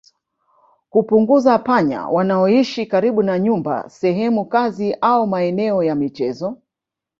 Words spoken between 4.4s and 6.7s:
kazi au maeneo ya michezo